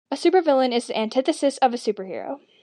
[0.09, 2.39] A supervillain is the antithesis of a superhero.